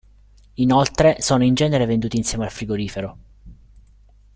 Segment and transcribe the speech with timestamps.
[0.55, 3.17] Inoltre, sono in genere venduti insieme al frigorifero.